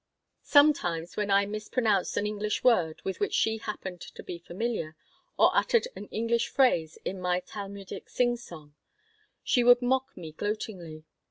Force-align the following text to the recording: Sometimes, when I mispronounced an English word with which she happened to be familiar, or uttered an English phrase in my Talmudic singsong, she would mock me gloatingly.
Sometimes, 0.41 1.15
when 1.15 1.29
I 1.29 1.45
mispronounced 1.45 2.17
an 2.17 2.25
English 2.25 2.63
word 2.63 2.99
with 3.03 3.19
which 3.19 3.35
she 3.35 3.59
happened 3.59 4.01
to 4.01 4.23
be 4.23 4.39
familiar, 4.39 4.95
or 5.37 5.55
uttered 5.55 5.87
an 5.95 6.07
English 6.07 6.47
phrase 6.47 6.97
in 7.05 7.21
my 7.21 7.39
Talmudic 7.39 8.09
singsong, 8.09 8.73
she 9.43 9.63
would 9.63 9.83
mock 9.83 10.17
me 10.17 10.31
gloatingly. 10.31 11.03